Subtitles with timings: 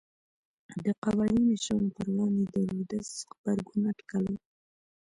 [0.83, 4.35] د قبایلي مشرانو پر وړاندې د رودز غبرګون اټکل و.